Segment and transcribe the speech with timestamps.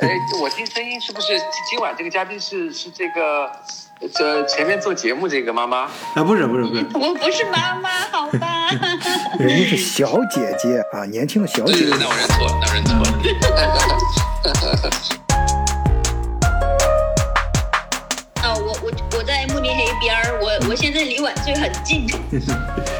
[0.00, 0.08] 哎，
[0.40, 1.28] 我听声音是不是
[1.70, 3.48] 今晚这个嘉宾是是这个
[4.12, 5.82] 这前面做节目这个妈妈？
[6.14, 8.70] 啊，不是不是不是， 我不是妈妈，好吧？
[9.38, 11.96] 人家是小姐姐啊，年轻的小姐姐。
[11.98, 13.04] 那我认错了，那我认错了。
[20.00, 22.06] 边儿，我我现在离晚醉很近。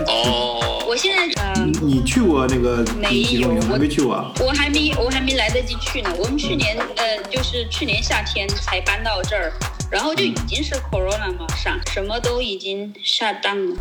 [0.07, 1.27] 哦，我现在
[1.65, 3.49] 呃，你去过那个没有？
[3.49, 4.33] 我还没去过。
[4.41, 6.11] 我还没我还没来得及去呢。
[6.19, 9.51] 我们去年呃，就是去年夏天才搬到这儿，
[9.91, 13.77] 然后就已经是 corona 嘛，上什么都已经下档了。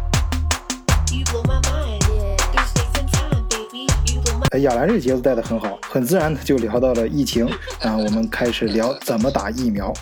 [4.52, 7.46] 哎，亚兰这个节奏带的很好，很自然的就聊到了疫情
[7.82, 7.98] 啊。
[7.98, 9.94] 我们开始聊怎么打疫苗。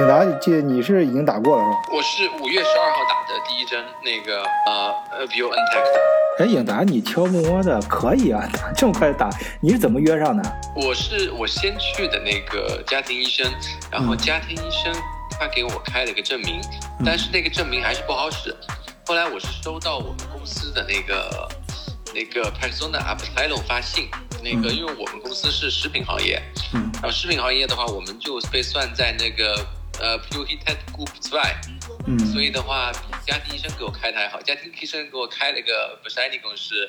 [0.00, 1.76] 永达，这你是已经打过了是吧？
[1.92, 6.00] 我是五月十二号打的第一针，那个呃呃 BioNTech 的。
[6.38, 9.28] 哎，颖达，你悄摸摸的可以啊， 这么快打，
[9.60, 10.42] 你是怎么约上的？
[10.74, 13.46] 我是我先去的那个家庭医生，
[13.90, 14.90] 然后家庭医生
[15.38, 16.62] 他给我开了个证明，
[17.04, 18.56] 但是那个证明还是不好使。
[19.06, 21.46] 后来我是收到我们公司的那个
[22.14, 24.08] 那个 Persona a p p l o 发信，
[24.42, 26.40] 那个因为我们公司是食品行业，
[26.72, 29.62] 嗯，然后食品行业的话，我们就被算在那个。
[30.00, 31.60] 呃，Puritet Group 之外，
[32.06, 34.40] 嗯，所以的话，比家庭医生给我开的还好。
[34.40, 36.88] 家庭医生给我开了一个 b e s i n i 公司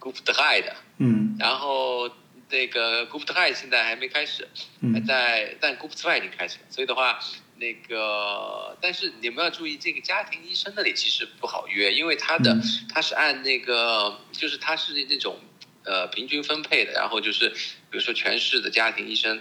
[0.00, 2.10] Group High 的，嗯，然后
[2.50, 4.48] 那个 Group High 现在还没开始，
[4.92, 6.64] 还在，但 Group 之外已经开始了。
[6.68, 7.20] 所以的话，
[7.58, 12.58] 那个，但是你们要注意，这个家庭医生那里其实不好约，因为他的
[12.92, 15.38] 他是按那个，就是他是那种
[15.84, 17.56] 呃平均分配的，然后就是比
[17.92, 19.40] 如说全市的家庭医生。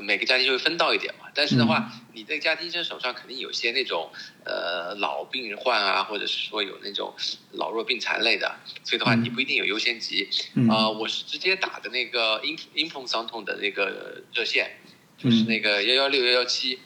[0.00, 4.10] 每个家庭就会分到一点嘛，但是的话，你在家庭医生手上肯定有些那种
[4.44, 7.14] 呃老病患啊，或者是说有那种
[7.52, 10.28] 老弱病残类的，所以的话你不一定有优先级。
[10.68, 14.70] 啊，我是直接打的那个英英风伤痛的那个热线，
[15.18, 16.78] 就是那个幺幺六幺幺七，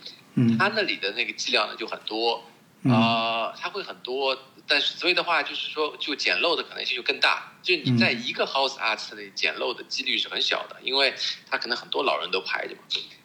[0.58, 2.44] 他那里的那个剂量呢就很多，
[2.84, 4.36] 啊，他会很多。
[4.68, 7.54] 但是，所以的话，就是说，就捡漏的可能性就更大。
[7.62, 11.14] 就你在一个 house art 里捡漏的几率是很小的，因为
[11.50, 12.82] 他可能很多老人都排着嘛。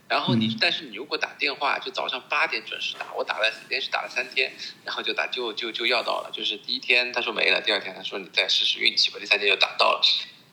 [0.08, 4.54] 然后你，但是你如果打电话，就早上八点准时打，我打了连续打了三天，
[4.86, 6.32] 然后就打就就就要到了。
[6.32, 10.02] 就是第一天他说没了，第二天他说你再试试运气吧，第三天就打到了。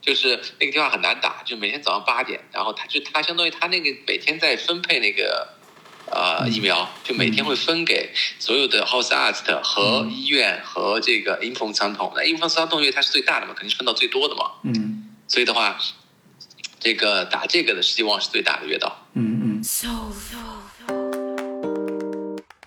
[0.00, 5.59] 就是那个电话很难打，就每天早上八点，然后他就他相当于他那个每天在分配那个。
[6.10, 11.38] 呃，疫苗就每天会分给所有的 house art 和医院和这个
[11.94, 12.12] 痛。
[12.16, 12.22] 那
[12.66, 14.50] 痛因为它是最大的嘛，肯定是分到最多的嘛。
[14.64, 15.08] 嗯。
[15.28, 15.78] 所以的话，
[16.78, 19.06] 这个打这个的希望是最大的越到。
[19.14, 19.62] 嗯嗯。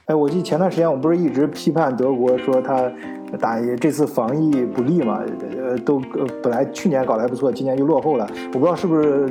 [0.06, 2.92] 哎，我记得前段时间我不是一直批判德国说他。
[3.40, 5.22] 打这次防疫不利嘛？
[5.58, 6.00] 呃，都
[6.42, 8.30] 本来去年搞得还不错，今年又落后了。
[8.54, 9.30] 我不知道是不是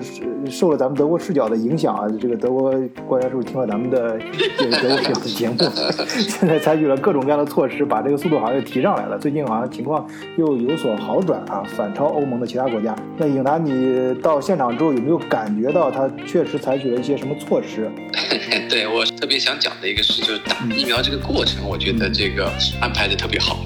[0.51, 2.07] 受了咱们德国视角的影响啊？
[2.21, 2.73] 这个德国
[3.07, 4.19] 国家是不是听了咱们的
[4.59, 5.57] 这个德国视角的节目，
[6.07, 9.19] 现在采取了各种各样的措施，把这个速度好像又提上来了。
[9.19, 12.95] 最近好像情况又有所好转啊，反超欧盟的其他国家。
[13.17, 17.91] 那颖达，你到现场之后有没有感觉到他确实采取了一些什么措施？
[18.69, 23.59] 对我特别想讲的一个事就是打疫苗这个过程，我觉得这个安排的特别好。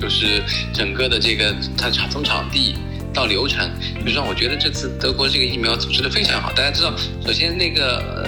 [0.00, 2.74] 就是整个的这个，它场从场地
[3.12, 3.70] 到流程，
[4.02, 6.50] 就是让我觉得这次德国这个疫苗组织的非常好。
[6.52, 6.94] 大家知道，
[7.24, 8.26] 首先那个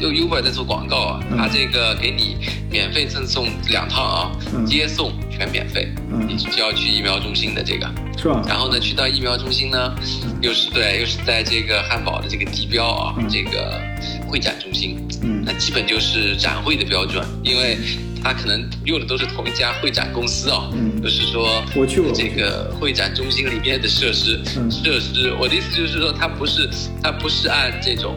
[0.00, 2.36] 用，Uber 在做广告啊，他这个给你
[2.70, 4.32] 免费赠送两趟啊，
[4.66, 5.12] 接送
[5.42, 6.26] 全免费，嗯。
[6.28, 8.42] 你就要去疫苗中心的这个，是吧？
[8.46, 9.94] 然后呢，去到疫苗中心呢，
[10.40, 13.80] 又是对，又是在这个汉堡的这个地标啊，这个
[14.28, 17.76] 会展中心，嗯，那基本就是展会的标准，因为。
[18.24, 20.72] 它可能用的都是同一家会展公司哦，
[21.02, 26.70] 就是说，我去过这个会展中心里面的设施，设施，我的意思就是说，它不是，
[27.02, 28.16] 它不是按这种。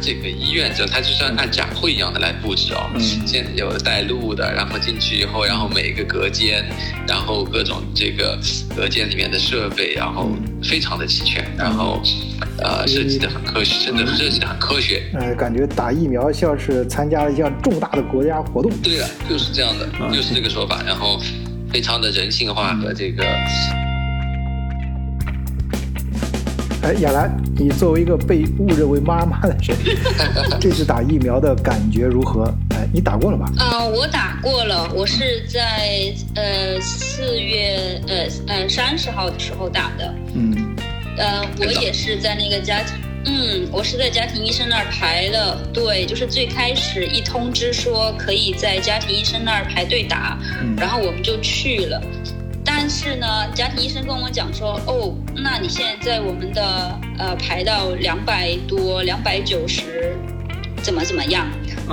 [0.00, 2.90] 这个医院就它就像按展会一样的来布置哦，
[3.26, 6.64] 先有带路的，然后进去以后，然后每一个隔间，
[7.06, 8.38] 然后各种这个
[8.74, 10.30] 隔间里面的设备，然后
[10.62, 12.00] 非常的齐全，然后
[12.58, 15.02] 呃设计的很科学，真的设计的很科学。
[15.14, 18.70] 呃，感觉打疫苗像是参加了一项重大的国家活动。
[18.82, 21.20] 对了，就是这样的，就是这个说法，然后
[21.72, 23.24] 非常的人性化和这个。
[26.86, 29.76] 哎，亚兰，你作为一个被误认为妈妈的人，
[30.60, 32.44] 这次打疫苗的感觉如何？
[32.70, 33.52] 哎，你打过了吧？
[33.58, 40.14] 啊，我打过了，我是在呃四月呃呃三十号的时候打的。
[40.34, 40.76] 嗯，
[41.18, 42.94] 呃，我也是在那个家庭，
[43.24, 45.60] 嗯，我是在家庭医生那儿排了。
[45.74, 50.38] 对，就是最开始一通知说可以在家庭医生那儿排队打，
[50.76, 52.00] 然后我们就去了。
[52.86, 60.16] 但但是呢，家庭医生跟我们讲说，哦，那你现在在我们的呃排到两百多、两百九十，
[60.84, 61.48] 怎么怎么样？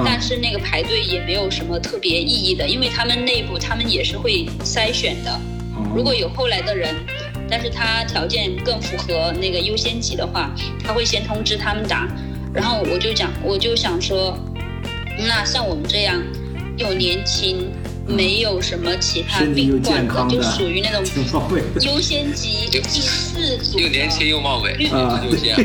[0.06, 5.42] 但是那个排队也没有什么特别意义的，因为他们内部他们也是会筛选的。
[5.96, 6.94] 如果有后来的人，
[7.50, 10.54] 但是他条件更符合那个优先级的话，
[10.86, 12.08] 他会先通知他们打。
[12.54, 14.38] 然后我就讲，我就想说，
[15.18, 16.22] 那像我们这样
[16.78, 17.72] 又年轻，
[18.06, 21.04] 没有什么其他病患的，就属于那种
[21.82, 23.80] 优先级第四组。
[23.80, 25.56] 又年轻又貌美，优先。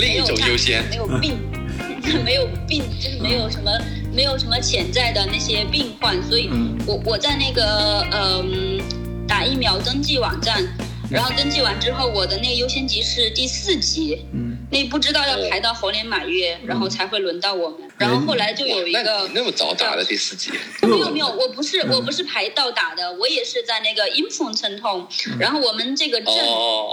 [0.00, 1.38] 另一种优先，没有病。
[2.24, 3.70] 没有病，就是没有什么，
[4.14, 6.48] 没有什么潜在的那些病患，所以
[6.86, 8.80] 我我在那个嗯
[9.26, 10.66] 打疫苗登记网站，
[11.10, 20.50] 然后登记完之后，我的那个优先级是第四级，嗯，那不知道要排到猴年马月，然后才会轮到我们，然后后来就有一个那么早打的第四级，
[20.82, 24.06] 没有没有，我不是我不是排到打的，我也是在那个
[24.78, 26.34] 痛，然后我们这个镇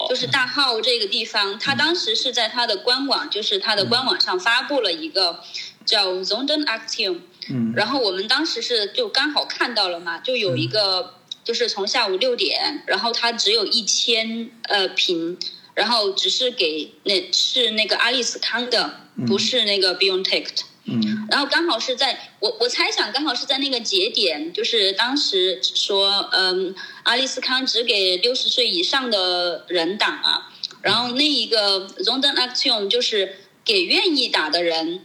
[0.07, 5.41] 就是大号这个地方，他当时是在他的官网，就是他的官网上发布了一个
[5.85, 7.19] 叫 Zonden Action，
[7.49, 11.15] 嗯，然后我们当时是就刚好看到了嘛，就有一个。
[11.45, 15.37] 就是从下午六点，然后它只有一千呃瓶，
[15.75, 20.47] 然后只是给那是那个阿利斯康的，不是那个 Biontech。
[20.85, 21.27] 嗯。
[21.29, 26.73] 然后刚好是在我我猜想刚好是在那个节点，就是当时说嗯
[27.03, 30.47] 阿利斯康只给六十岁以上的人打嘛，
[30.81, 35.03] 然后那一个 Zonden Action 就是给愿意打的人，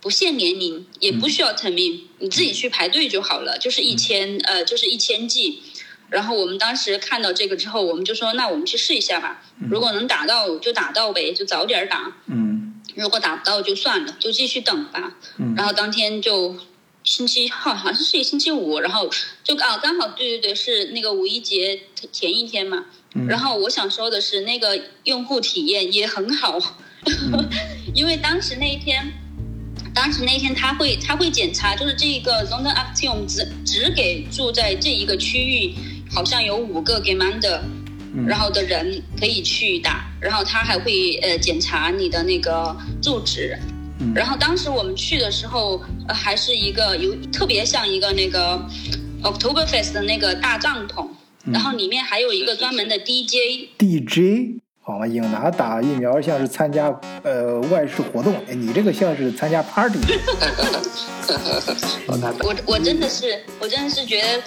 [0.00, 5.62] 不限年龄，也不需要成名，你自己去排队就好了，就是一千呃就是一千剂。
[6.10, 9.42] 然后我们当时看到这个之后，我们就说：“那我们去试一下吧。
[9.70, 12.12] 如果能打到就打到呗，就早点打。
[12.26, 15.16] 嗯，如果打不到就算了，就继续等吧。
[15.38, 16.56] 嗯，然后当天就
[17.04, 19.08] 星期好好像是一星期五，然后
[19.44, 22.86] 就啊刚好对对对是那个五一节前一天嘛。
[23.14, 26.58] 嗯然后我想说的是，那个用户体验也很好，
[27.94, 29.12] 因为当时那一天。
[29.92, 35.74] 当时那天他会他会检查，就是这个 London Action 只只给住在这一个区域，
[36.12, 37.60] 好像有五个 g e m a n d e r
[38.26, 43.56] 然后的人可以去打，然后他还会呃检查你的那个住址，
[44.14, 48.60] 然后当时我们去的时候，呃还是一个有特别像一个那个
[49.22, 51.06] Octoberfest 的那个大帐篷，
[51.52, 54.58] 然后里面还有一个专门的 DJ DJ。
[54.82, 56.92] 好嘛，颖达打疫苗像是参加
[57.22, 60.00] 呃外事活动，哎，你这个像是参加 party。
[62.42, 64.42] 我我真的是我真的是觉得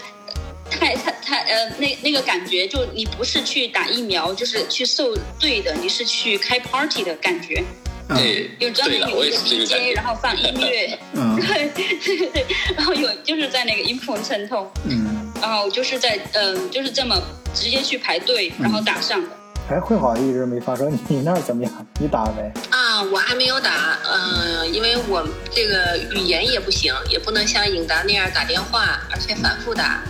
[0.77, 7.63] 太太太呃那那个感觉，就你不是去打疫苗，就是去受罪的，你是去开 party 的感觉。
[8.09, 10.97] 对，有专门有一个 DJ，然后放音乐。
[11.15, 11.35] 嗯。
[11.39, 14.69] 对 对对对，然后有就是在那个音缝渗透。
[14.83, 15.31] 嗯。
[15.41, 17.19] 然后就是在嗯就是这么
[17.53, 19.29] 直接去排队，然后打上的。
[19.69, 21.87] 哎，会好一直没发烧，你那儿怎么样？
[21.97, 22.43] 你打了没？
[22.69, 30.03] 啊，我还没有打，嗯，因为我这个语言也不行，也不能像颖达那样打电话，而且反复打，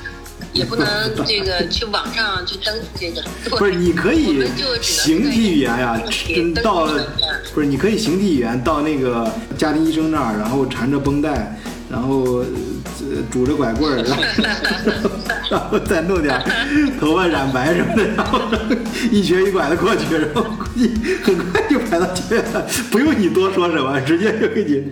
[0.54, 0.88] 也不能
[1.26, 3.24] 这个去网上去登这个。
[3.50, 4.46] 不是，你可以
[4.82, 6.02] 形体语言呀，
[6.64, 6.88] 到
[7.54, 11.60] 不是，你可以形体语言到那个家庭医生那儿，然后缠着绷带。
[11.92, 12.44] 然后，
[13.30, 14.24] 拄着拐棍儿，然后，
[15.52, 16.44] 然后再弄点
[17.00, 18.42] 头发染白什么的，然后
[19.12, 20.90] 一瘸一拐的过去，然后估计
[21.24, 24.92] 很快就排到前面了，不用你多说什么，直接就给你。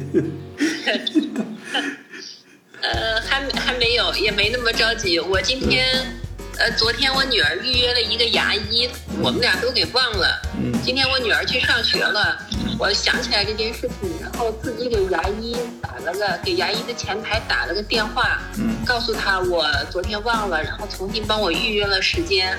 [3.91, 5.19] 没有，也没那么着急。
[5.19, 6.17] 我今天，
[6.57, 8.87] 呃，昨天我女儿预约了一个牙医，
[9.21, 10.41] 我们俩都给忘了。
[10.81, 12.39] 今天我女儿去上学了。
[12.79, 18.39] 我想起来这件事情，然后自己给牙医打了个，给牙医的前台打了个电话，
[18.85, 22.57] 告诉他我昨天忘了，然后重新帮我预约了时间。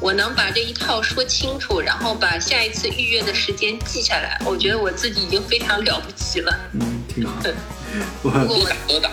[0.00, 6.56] 我能把这一套说清楚，然后把下一次预约的时间记下来，我觉得我自己已经非常了不起了。
[6.74, 7.42] 嗯，挺好。
[8.22, 9.10] 我多打多打，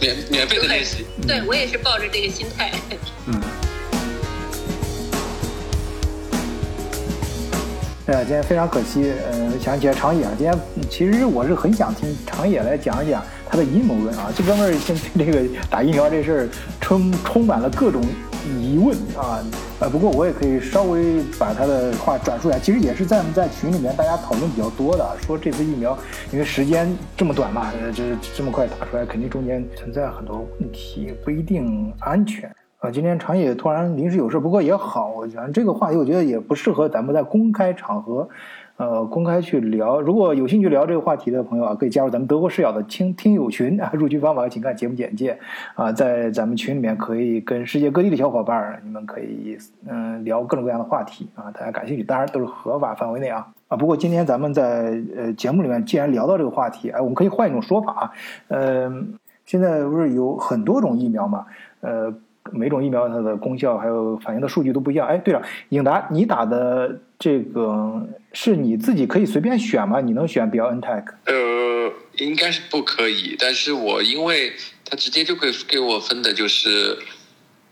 [0.00, 1.06] 免免费的练习。
[1.26, 2.72] 对我也是抱着这个心态。
[3.26, 3.40] 嗯。
[8.06, 10.22] 呃，今天非常可惜，呃，想起来长野。
[10.36, 10.52] 今天
[10.90, 14.32] 其实我是很想听长野来讲一讲他的阴谋论啊。
[14.36, 16.48] 这哥们儿现在这个打疫苗这事儿
[16.80, 18.02] 充充满了各种
[18.58, 19.42] 疑问啊。
[19.80, 22.58] 呃，不过我也可以稍微把他的话转述一下。
[22.58, 25.96] 其实也是在在群里面大家讨论比较多的，说这次疫苗
[26.32, 28.04] 因为时间这么短嘛，这
[28.36, 32.50] 这么快打出来，肯定中间存在很多问题，不一定安全。
[32.78, 38.26] 啊，今天长野突然临时有事，不过也好，我觉得这个话题我觉得也不适合咱们在公开场合。
[38.80, 43.90] 呃，公开去聊，如果有兴趣聊这个话题的朋友啊，可以加入咱们德国视角的听听友群啊。
[43.92, 45.38] 入群方法请看节目简介
[45.74, 53.76] 啊，在咱们群里面可以跟世界各地的小伙伴，你们可以嗯聊各种各样的话题啊，大家感兴趣，当然都是合法范围内啊啊。
[53.76, 58.10] 不过今天咱们在呃节目里面既然聊到这个话题，哎，我们可以换一种说法啊，
[58.48, 58.90] 呃，
[59.44, 61.44] 现在不是有很多种疫苗嘛，
[61.82, 62.10] 呃。
[62.52, 65.06] 每种疫苗它的功效还有反映的数据都不一样。
[65.06, 70.00] 哎，对了，颖达，你打的这个是你自己可以随便选吗？
[70.00, 71.04] 你能选 BioNTech？
[71.26, 73.36] 呃，应该是不可以。
[73.38, 74.54] 但是我因为
[74.86, 76.98] 他直接就可以给我分的就是，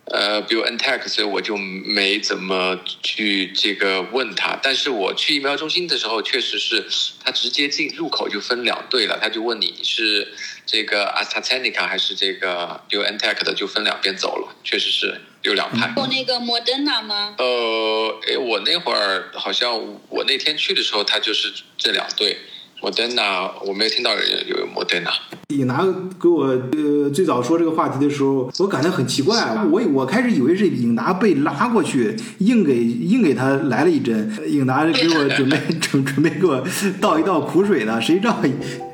[0.05, 4.59] 呃，BioNTech，所以我就没怎么去这个问他。
[4.63, 6.85] 但是我去疫苗中心的时候，确实是
[7.25, 10.29] 他直接进入口就分两队了，他就问你是。
[10.71, 15.93] 这个 AstraZeneca 还是这个 BioNTech 的，就分两边走了，确实是有两派。
[15.97, 17.35] 有那个 Moderna 吗？
[17.39, 19.73] 呃，哎，我那会儿好像
[20.09, 22.39] 我那天去的时候，他就是这两队。
[22.81, 25.11] Moderna，我没有听到有人有 Moderna。
[25.49, 25.85] 颖达
[26.21, 29.37] 给我呃最早说这个话题的时候，我感觉很奇怪。
[29.69, 34.33] 我我开始以为是颖达被拉过去，硬给硬给他来了一针。
[34.47, 36.65] 颖达给我准备 准准备给我
[37.01, 38.39] 倒一倒苦水呢，谁知道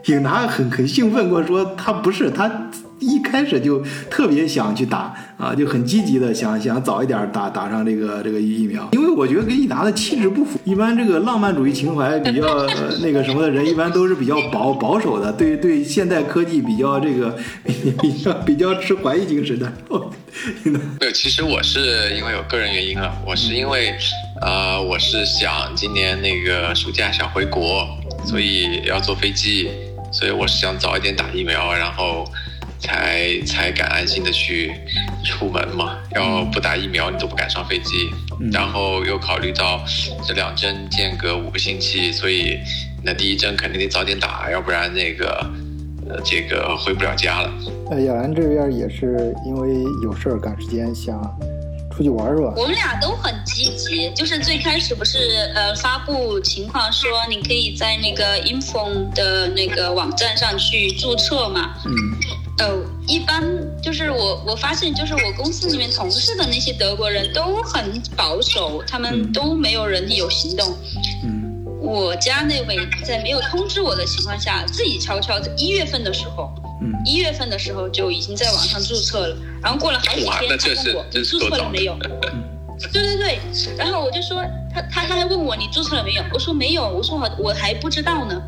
[0.06, 2.70] 颖达很很兴奋跟我说他不是他。
[3.00, 10.58] 一开始就特别想去打啊，就很积极的想想早一点打打上这个这个疫苗，因为我觉得跟益达的气质不符。
[10.64, 12.66] 一般这个浪漫主义情怀比较
[13.02, 17.36] 那个什么的人，一般都是比较保保守的，对对现代科技比较这个
[18.00, 19.72] 比较比较持怀疑精神的。
[20.64, 23.92] 没有，其实我是因为有个人原因啊，我是因为
[24.40, 27.86] 呃，我是想今年那个暑假想回国，
[28.24, 29.68] 所以要坐飞机，
[30.12, 32.24] 所以我是想早一点打疫苗，然后。
[32.84, 34.74] 才才敢安心的去
[35.24, 38.10] 出门嘛，要不打疫苗你都不敢上飞机，
[38.52, 39.82] 然后又考虑到
[40.26, 42.58] 这两针间隔五个星期，所以
[43.02, 45.50] 那第一针肯定得早点打，要不然那个
[46.08, 47.50] 呃这个回不了家了。
[47.90, 51.18] 呃，亚兰这边也是因为有事儿赶时间想
[51.96, 52.52] 出去玩是吧？
[52.56, 55.18] 我们俩都很积极，就是最开始不是
[55.54, 61.92] 呃发布情况说你可以在那个 Info 的那个网站上去注册嘛，嗯。
[62.58, 63.42] 呃，一般
[63.82, 70.76] 就是我我发现，就是我公司里面同事的那些德国人都很保守，他们都没有人有行动。
[71.24, 71.42] 嗯。
[71.80, 81.94] 我家那位在没有通知我的情况下，自己悄悄在一月份的时候，嗯，一月份的时候就已经在网上注册了，然后过了好几天，他问我你注册了没有？
[82.90, 83.38] 对对对，
[83.76, 84.42] 然后我就说
[84.72, 86.24] 他他他还问我你注册了没有？
[86.32, 88.42] 我说没有，我说我我还不知道呢。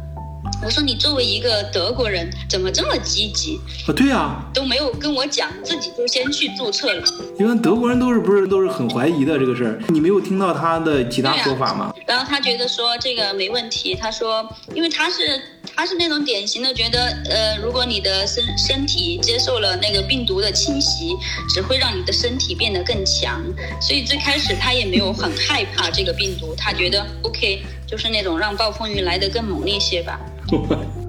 [0.64, 3.92] 我说你作为一个德国人，怎么这么积极啊？
[3.94, 7.04] 对呀，都没有跟我讲，自己就先去注册了。
[7.38, 11.94] 因为德国人都是不是都是很怀疑的这个事儿，你没有听到他的其他说法吗？
[12.06, 14.44] 然后他觉得说这个没问题，他说，
[14.74, 15.40] 因为他是
[15.76, 21.14] 他是那种典型的觉得，呃，如果你的身身体接受了那个病毒的侵袭，
[21.48, 23.40] 只会让你的身体变得更强，
[23.80, 30.18] 所以最开始他也没有很害怕这个病毒，他觉得 OK，就是那种让暴风雨来得更猛烈些吧。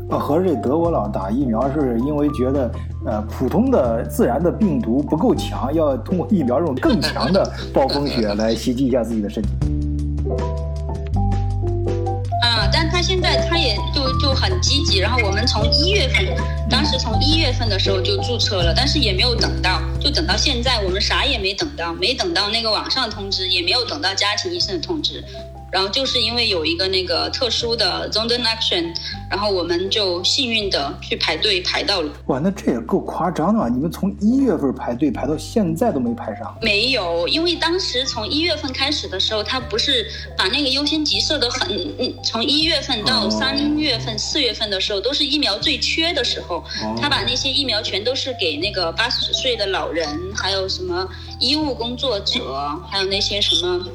[0.10, 2.72] 啊， 合着这德国佬打疫苗是因为觉得，
[3.06, 9.50] 呃，普通的自然的病毒不够强，要通过疫苗这种更强的暴风雪来袭击一下自己的身体。
[12.42, 16.26] 啊，但他现在他也就就很积极，然后我们从一月份，
[16.70, 25.24] 当时从一月份的时候就注册了，但是也没有等到，就等到现在，我们啥也没等到，没等到那个网上通知，也没有等到家庭医生的通知。
[25.78, 28.92] 然后就是因为有一个那个特殊的 Zonden Action，
[29.30, 32.12] 然后我们就幸运的去排队排到了。
[32.26, 33.70] 哇，那这也够夸张的！
[33.70, 36.58] 你们从一月份排队排到现在都没排上？
[36.64, 40.04] 没有，因为当时从一月份开始的时候，他不是
[40.36, 41.70] 把那个优先级设的很，
[42.24, 46.64] 从一月份到三月份、四月份的时候都是疫苗最缺的时候，
[47.00, 51.08] 他把那些疫苗全都是给那个八十岁的老人，还有什么
[51.40, 52.42] 医务工作者，
[52.90, 53.86] 还有那些什么。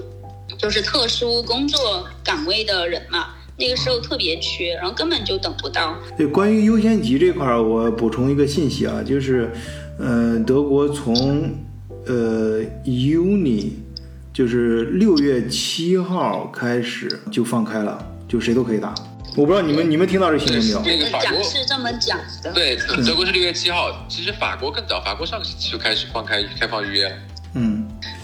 [0.62, 5.98] 就是特殊工作岗位的人嘛，那个时候特别缺，然后根本就等不到。
[6.16, 9.50] 对，关于优先级这块儿，我补充一个信息啊，就是，
[9.98, 11.52] 嗯，德国从
[12.06, 13.70] 呃 uni，
[14.32, 18.94] 就是六月七号开始就放开了，就谁都可以打。
[19.34, 20.80] 我不知道你们你们听到这新闻没有？
[20.84, 22.52] 那个法国是这么讲的。
[22.52, 27.08] 对，德国是六月七号，其实法国更早，法国上个星期就开始放开开放预约。
[27.08, 27.31] 嗯，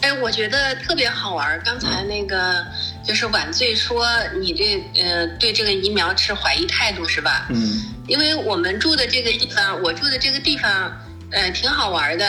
[0.08, 1.60] 哎，我觉得特别好玩。
[1.62, 2.64] 刚才那个
[3.04, 4.06] 就是晚醉说
[4.40, 7.46] 你这呃对这个疫苗持怀疑态度是吧？
[7.50, 10.90] 嗯，因为我们住的这个地方，我住的这个地方，
[11.30, 12.24] 呃，挺好玩的。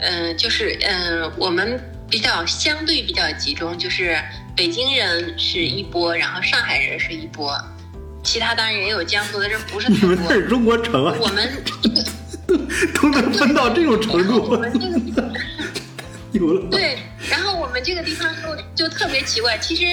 [0.00, 4.20] 嗯，就是嗯，我们比较相对比较集中，就是
[4.56, 7.56] 北京人是一波，然后上海人是一波，
[8.24, 9.88] 其他当然也有江苏的这不是。
[9.88, 11.14] 你们那是中国城啊？
[11.20, 11.64] 我们
[13.00, 14.42] 都能分到这种程度。
[14.50, 14.80] 我们这
[15.12, 15.32] 个
[16.70, 16.98] 对，
[17.30, 18.28] 然后我们这个地方
[18.74, 19.84] 就就特别奇怪，其实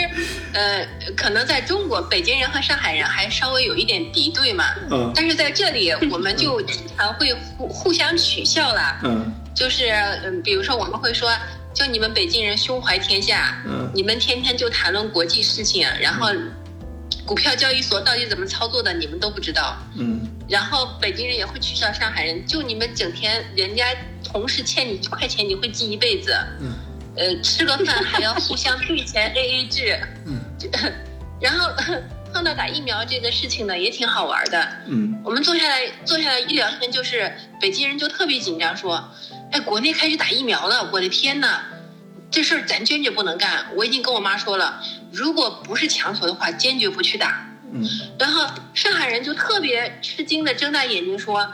[0.54, 4.66] 呃，可能在中国，北京人和上海人还稍微有一点敌对嘛。
[4.90, 5.12] 嗯。
[5.16, 9.00] 但是在这里，我们就经常会互互相取笑了。
[9.04, 9.34] 嗯。
[9.56, 9.90] 就是
[10.24, 11.32] 嗯，比如说我们会说，
[11.76, 16.28] 就你们北京人胸怀天下，嗯，你们天天就谈论国际事情，然后
[17.26, 23.86] 股票交易所到底怎么操作的，你们都不知道，嗯，然后北京人也会取笑上海人，就你们整天人家
[24.24, 26.74] 同事欠你一块钱，你会记一辈子，嗯，
[27.16, 30.40] 呃，吃个饭还要互相退钱 A A 制，嗯，
[31.40, 31.70] 然后
[32.34, 39.10] 碰到打疫苗这个事情呢，也挺好玩的，嗯，我们坐下来坐下来一聊天，就是北京人就特别紧张说。
[39.52, 40.90] 哎，国内开始打疫苗了！
[40.92, 41.62] 我的天呐，
[42.34, 43.64] 这事儿咱坚决不能干。
[43.76, 47.48] 我已经跟我妈说了，如果不是强求的话，坚决不去打。
[47.72, 47.88] 嗯。
[48.18, 51.48] 然后上海人就特别吃惊的睁大眼睛说：“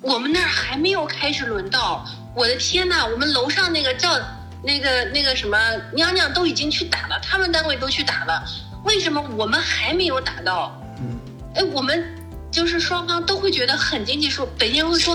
[0.00, 2.02] 我们那儿还没有开始轮到，
[2.34, 4.18] 我的天呐，我们楼上那个赵
[4.62, 5.58] 那个那个什么
[5.92, 8.42] 娘娘都已经去打了，他们单位都去打了，
[8.86, 11.20] 为什么我们还没有打到？”嗯。
[11.56, 12.02] 哎，我们
[12.50, 15.14] 就是双方都会觉得很惊奇，说北京人会说。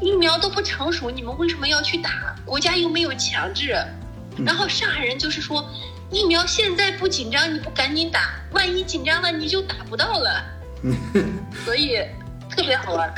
[0.00, 2.34] 疫苗都不成熟，你们为什么要去打？
[2.44, 3.76] 国家又没有强制。
[4.44, 5.64] 然后上海人就是说，
[6.10, 10.44] 疫苗现在不紧张，你不赶紧打，万一紧张了你就打不到了。
[11.64, 11.98] 所以
[12.50, 13.14] 特别好玩。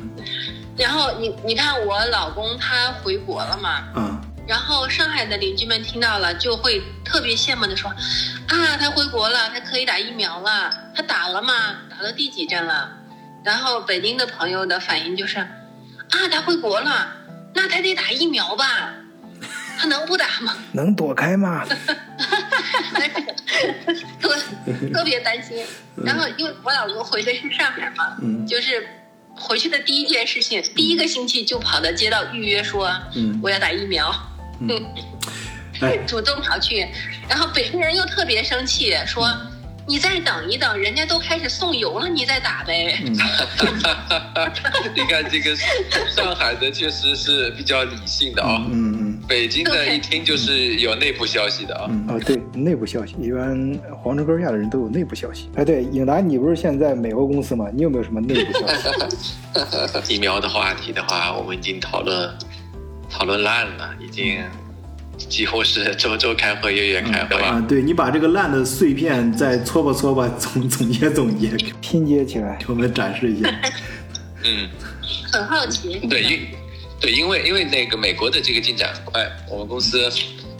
[0.76, 3.84] 然后你你看我老公他回国了嘛？
[3.96, 4.20] 嗯。
[4.46, 7.90] 然后上海的邻居们听到了就会特别羡慕的说，
[8.48, 11.54] 啊，他回国了，他可以打疫苗了，他打了吗？
[11.88, 12.90] 打了第几针了？
[13.42, 15.46] 然后北京的朋友的反应就是。
[16.10, 17.08] 啊，他回国了，
[17.54, 18.92] 那他得打疫苗吧？
[19.78, 20.54] 他能不打吗？
[20.72, 21.64] 能躲开吗？
[24.20, 24.36] 特
[24.92, 25.64] 特别担心。
[26.04, 28.86] 然后，因为我老公回的是上海嘛，就是
[29.34, 32.90] 回去的第一件事情，第一个星期就跑到街道预约说，
[33.42, 34.12] 我要打疫苗。
[34.60, 34.68] 嗯，
[36.06, 36.86] 主动跑去，
[37.28, 39.26] 然后北京人又特别生气，说。
[39.86, 42.96] 你再等一等，人家都开始送油了，你再打呗。
[44.94, 45.56] 你看这个
[46.14, 48.62] 上海的确实是比较理性的啊。
[48.70, 49.20] 嗯嗯。
[49.28, 51.90] 北京的一听就是有内部消息的啊。
[52.08, 55.48] 啊，对，内部消息，一般皇城根下的人都有内部消息。
[55.56, 57.66] 哎，对，影达，你不是现在美国公司吗？
[57.72, 58.66] 你有没有什么内部消
[59.08, 59.34] 息？
[60.14, 62.30] 疫苗的话题的话，我们已经讨论
[63.08, 64.40] 讨论烂了，已经。
[65.28, 67.62] 几乎是周周开会，月月开会啊！
[67.68, 71.48] 对你把这个烂的碎片再搓吧搓吧，总总结总结，
[71.80, 73.48] 拼接起来，给我们展示一下。
[74.44, 74.68] 嗯，
[75.32, 76.00] 很好奇。
[76.08, 76.46] 对，因
[77.00, 80.10] 对，因为因为那个美国的这个进展很快，我们公司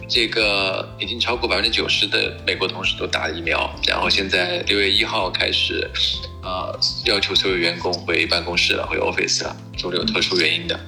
[0.08, 5.88] 这个已经超过百分之九十的美国同事都打了疫苗，然后现在六月一号开始，
[6.42, 10.78] 呃，要求所有员工回办公室了，回 office 了，除了有特殊原因的，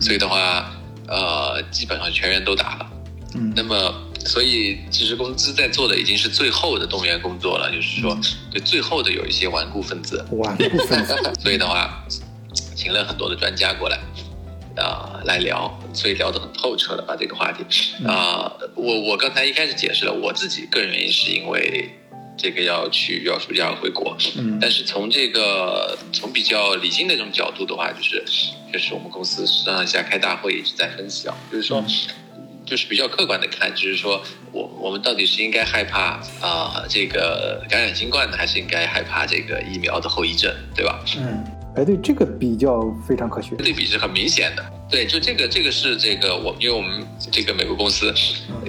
[0.00, 0.72] 所以的话，
[1.06, 2.90] 呃，基本上全员都打了。
[3.38, 8.18] 嗯，那么，所以其实公司在做的已经是最后的动员工作了，就是说，
[8.50, 12.04] 对最后的有一些顽固分子，顽固分子， 所以的话，
[12.74, 13.98] 请了很多的专家过来，
[14.76, 17.62] 啊，来聊，所以聊得很透彻了，把这个话题，
[18.04, 21.88] 啊，我我刚才一开始解释了，我自己个人原因是因为
[22.36, 28.24] 这个要去要暑假要回国，嗯，但是从这个从比较理性的这种角度的话，就是，
[28.72, 31.84] 就是我们公司上下开大会一直在分析啊，就是说。
[32.68, 41.02] 就是比较客观的看，就是说我我们到底是应该害怕啊这个感染新冠呢，还是应该害怕这个疫苗的后遗症，对吧？
[41.16, 41.42] 嗯，
[41.76, 44.64] 哎，对，这个比较非常科学，对比是很明显的。
[44.90, 48.12] 对，就这个这个是这个我，因为我们这个美国公司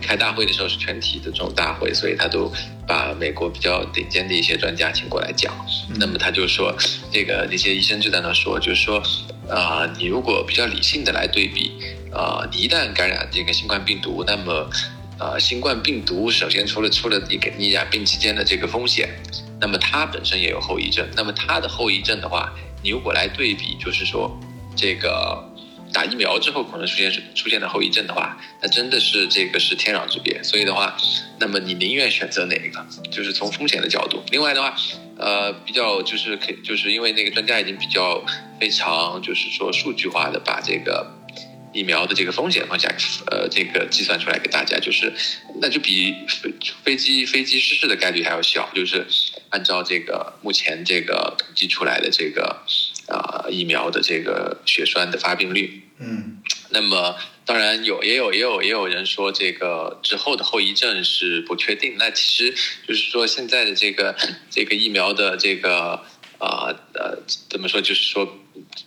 [0.01, 2.51] 开大会的时候是全体的这种大会，所以他都
[2.87, 5.53] 把美国比较顶尖的一些专家请过来讲。
[5.97, 6.73] 那么他就说，
[7.11, 9.01] 这个那些医生就在那说，就是说
[9.49, 11.71] 啊，你如果比较理性的来对比。
[12.11, 14.69] 啊，你一旦感染这个新冠病毒，那么，
[15.19, 19.09] 呃，新冠病毒首先除了除了你给你染病期间的这个风险，
[19.61, 21.07] 那么它本身也有后遗症。
[21.15, 24.35] 那么它的后遗症的话，你如果来对比，就是说，
[24.75, 25.43] 这个
[25.93, 30.41] 打疫苗之后可能出现出现的后遗症的话，那真的是这个是天壤之别。
[30.41, 30.97] 所以的话，
[31.39, 32.83] 那么你宁愿选择哪一个？
[33.11, 34.23] 就是从风险的角度。
[34.31, 34.75] 另外的话，
[35.17, 38.23] 呃，比较就是可就是因为那个专家已经比较
[38.59, 41.18] 非常就是说数据化的把这个。
[41.73, 42.89] 疫苗的这个风险放下，
[43.27, 45.13] 呃，这个计算出来给大家，就是
[45.61, 46.53] 那就比飞
[46.83, 49.05] 飞机飞机失事的概率还要小，就是
[49.49, 52.63] 按照这个目前这个统计出来的这个
[53.07, 61.95] 啊疫苗的这个血栓的发病率，嗯，那么当然有，也有也有也有人说这个之后的后遗症是不确定。
[61.97, 62.55] 那其实
[62.87, 64.15] 就是说现在的这个
[64.49, 66.03] 这个疫苗的这个
[66.39, 67.17] 啊呃
[67.49, 67.81] 怎么说？
[67.81, 68.39] 就是说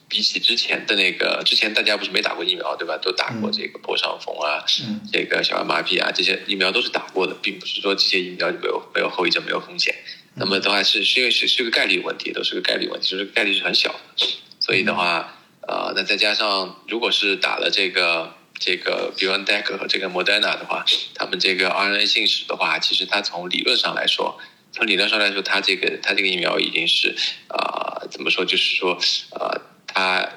[0.08, 2.98] 比起之前的那个，之前大家不是没打过疫苗对吧？
[3.02, 4.64] 都打过这个破伤风啊，
[5.12, 9.94] 这个小儿麻痹啊，这些疫苗都是打过的，并不是说这些疫苗就没有没有后遗症没有风险。
[10.35, 14.26] 那么的话是是因为是是个概率问题，都是个概率问题，就是概率是很小的，
[14.61, 15.38] 所以的话。
[15.64, 24.37] 呃，那再加上，如果是打了这个这个 BioNTech 和这个 Moderna 的话，他们这个 RNA 信使的话，其实它从理论上来说，
[24.72, 27.14] 从理论上来说，它这个它这个疫苗已经是
[27.46, 28.44] 啊，怎么说？
[28.44, 28.98] 就是说，
[29.31, 30.29] 呃，它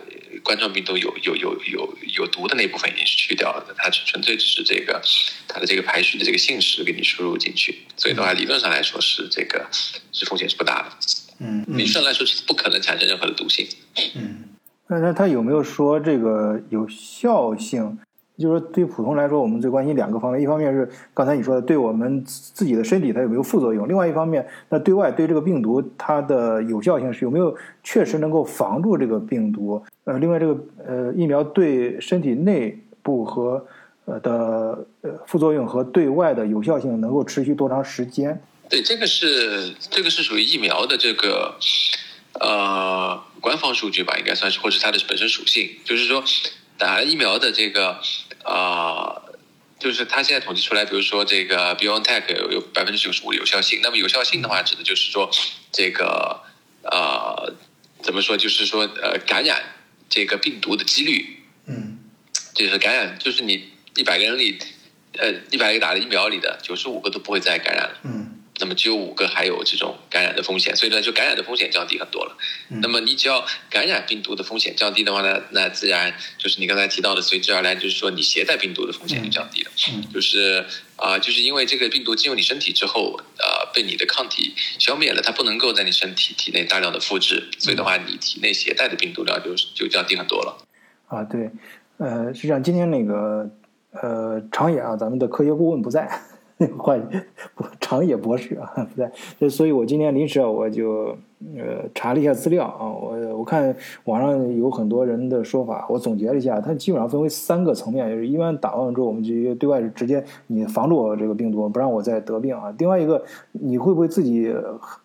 [0.44, 5.02] 冠状病毒有有有有有毒的那部分已经是去掉了的，它纯粹只是这个
[5.48, 9.68] 它的这个排序的这个信使给你输入进去，所以的话，理论上来说是这个
[10.14, 10.90] 是风险是不大的。
[11.40, 13.68] 嗯，理论上来说是不可能产生任何的毒性。
[14.16, 14.44] 嗯。
[14.88, 17.98] 那那他有没有说这个有效性？
[18.38, 29.84] 就是说，对普通来说，我们最关心两个方面：一方面是刚才你说的，对我们自己的身体它有没有副作用；另外一方面，那对外对这个病毒它的有效性是有没有确实能够防住这个病毒？
[30.04, 33.65] 呃，另外这个呃疫苗对身体内部和
[34.06, 38.41] 呃的呃副作用和对外的有效性能够持续多长时间？
[38.69, 41.56] 对，这个是这个是属于疫苗的这个。
[42.38, 46.21] 呃，官方数据吧，应该算是，或者它的本身属性，就是说，
[46.78, 48.02] 打了疫苗的这个，
[48.44, 49.22] 啊，
[49.80, 55.30] 就是它现在统计出来，比如说这个 BioNTech 有有百分之九十五的有效性，那么有效性的话，指的就是说，
[55.72, 56.42] 这个，
[56.84, 57.54] 呃，
[58.02, 59.64] 怎么说，就是说，呃，感染
[60.10, 62.00] 这个病毒的几率，嗯，
[62.54, 64.60] 就是感染，就是你一百个人里，
[65.18, 68.35] 呃，一百个打了疫苗里的九十五个都不会再感染了，嗯。
[68.60, 72.38] 那么只有五个还有这种感染的风险，所以呢，就感染的风险降低很多了。
[72.82, 79.72] 那么你只要感染病毒的风险降低的话呢，那自然就是你刚才提到的随之而来，就是说你携带病毒的风险就降低了。
[80.13, 80.65] 就是
[80.96, 90.65] 啊，就是因为这个病毒进入你身体之后，呃，被你的抗体消灭了，它不能够在你身体体内大量的复制，所以的话，你体内携带的病毒量就就降低很多了。
[91.08, 91.52] 啊，对，
[91.98, 93.50] 呃，实际上今天那个
[94.02, 96.10] 呃长野啊，咱们的科学顾问不在。
[96.78, 97.06] 换
[97.82, 101.18] 长野博士啊，不在，所以我今天临时啊，我就
[101.54, 112.74] 呃查了一下资料啊，我我看网上有很多人的说法，我总结了一下，它基本上分为三个层面，就是一般打完之后，我们就对外直接你防住我这个病毒，不让我再得病啊。
[112.78, 114.56] 另外一个，你会不会自己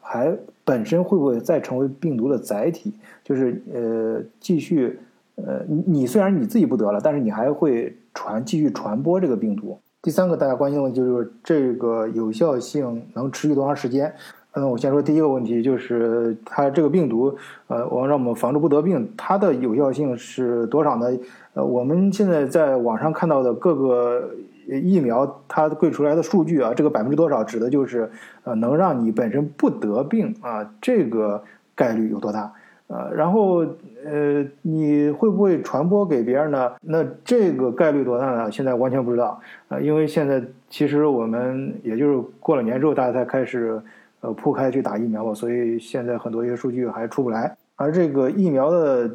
[0.00, 0.32] 还
[0.64, 2.92] 本身会不会再成为病毒的载体？
[3.24, 5.00] 就是呃继续
[5.34, 9.80] 呃你虽然你自己不得了，但是你还会传继续传播这个病毒。
[10.02, 14.10] 第三个大家关心的问题就是这个有效性能持续多长时间？
[14.52, 17.36] 嗯，我先说第一个问题，就是它这个病毒，
[17.66, 21.06] 呃，我让我们防止不得病，它的有效性是多少呢？
[21.52, 24.30] 呃，我们现在在网上看到的各个
[24.66, 28.10] 疫苗，它贵出来的数据啊，这个百分之多少指的就是
[28.44, 32.50] 呃能让你本身不得病啊，这个概率有多大？
[32.92, 33.64] 呃，然后
[34.04, 36.72] 呃，你会不会传播给别人呢？
[36.82, 38.50] 那这个概率多大呢？
[38.50, 43.80] 现在完全不知道啊，因为现在其实我们也就是过了年之后，大家才开始
[44.22, 47.56] 呃铺开去打疫苗吧，所以现在很多一些数据还出不来。
[47.76, 49.08] 而这个疫苗的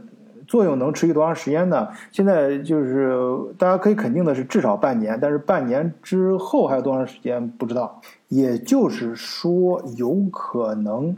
[0.47, 1.89] 作用能持续多长时间呢？
[2.13, 3.13] 现在就是
[3.57, 7.99] 大家可以肯定的是至少半年，但是半年之后还有多长时间不知道。
[8.29, 11.13] 也就是说，有可能。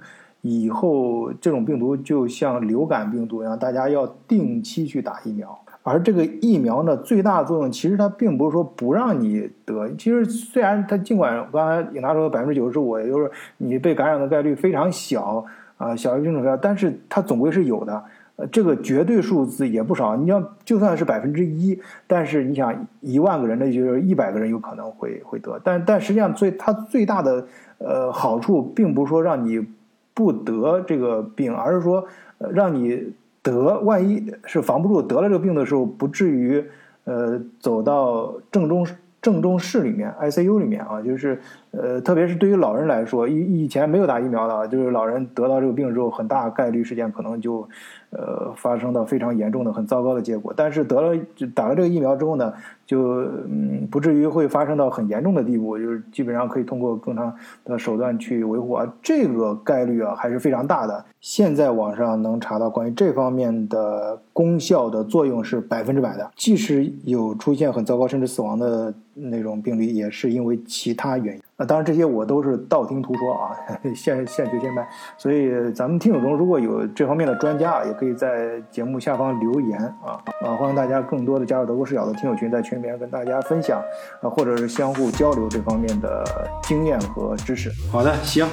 [0.47, 5.59] 以后这种病毒就像流感病毒一样，大家要定期去打疫苗。
[5.83, 9.89] 而这个疫苗呢，最大作用其实它并不是说不让你得。
[9.97, 15.43] 其实虽然它尽管刚才尹达说百分之九十五，也就是你被感染的概率非常小
[15.77, 18.03] 啊，小于病毒量，但是它总归是有的。
[18.37, 20.15] 呃，这个绝对数字也不少。
[20.15, 25.59] 你要就算是百分之一，但是你想一万个人，那就是一百个人有可能会会得。
[25.63, 27.47] 但但实际上最它最大的
[27.79, 29.65] 呃好处，并不是说让你。
[30.17, 32.03] 不得这个病，而是说，
[32.51, 36.65] 让你得，万一是防不住得了这个病的时候，不至于，
[37.03, 38.87] 呃，走到正中
[39.21, 41.39] 正中室里面，ICU 里面啊，就是，
[41.71, 47.67] 呃，特别是对于老人来说，以以前没有打疫苗的，就是老人得到这个病之后，很大概率事件可能就。
[48.09, 50.53] 呃，发生到非常严重的、很糟糕的结果。
[50.55, 51.21] 但是得了
[51.53, 52.53] 打了这个疫苗之后呢，
[52.85, 58.87] 就嗯不至于会发生到很严重的地步，就是基本上可以通过更长的手段去维护啊。
[59.03, 61.03] 这个概率啊还是非常大的。
[61.19, 71.41] 现在网上能查到关于这方面的功效的作用是百分之百的，即使有出现很糟糕甚至死亡的那种病例，也是因为其他原因。
[71.57, 73.49] 啊，当然这些我都是道听途说啊，
[73.95, 74.87] 现现学现卖。
[75.17, 83.81] 所以咱们听友中如果有这方面的专家，也可以在节目下方留言啊啊，欢迎大家更多的加入德国视角的听友群，在群里面跟大家分享
[84.21, 86.23] 啊，或者是相互交流这方面的
[86.61, 87.71] 经验和知识。
[87.91, 88.47] 好的，行，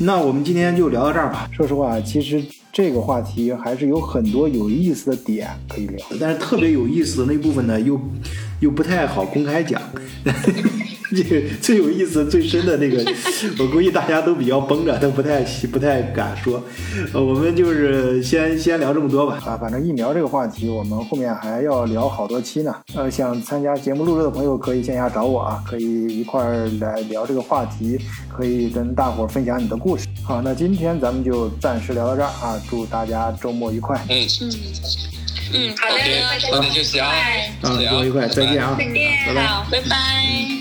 [0.00, 1.48] 那我们今天就聊到这儿吧。
[1.52, 8.00] 说实话，其实这个话题还是有很多有意思的点可以聊，但是特别有意思的那部分呢，又
[8.60, 9.80] 又不太好公开讲。
[11.10, 13.02] 这个最有意思、最深的那个，
[13.58, 15.40] 我估计大家都比较绷着，都不太
[15.72, 16.62] 不太敢说。
[17.14, 19.38] 呃，我们就是先先聊这么多吧。
[19.46, 22.76] 啊，反正疫苗这个话题，我们后面还要聊好多期呢。
[22.94, 27.98] 呃，想参加节目录制的朋友可以线下找我啊，可以一块儿来聊这个话题，
[28.30, 30.06] 可以跟大伙儿分享你的故事。
[30.22, 33.98] 好，那今天咱们就暂时聊到这儿啊，祝大家周末愉快。
[34.10, 34.28] 嗯
[35.52, 37.12] 嗯嗯，好的，那就行，啊，
[37.62, 40.57] 周末愉快，再见啊，再见，好，拜拜。